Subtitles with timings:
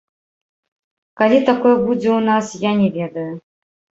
[1.21, 3.29] Калі такое будзе ў нас, я не ведаю.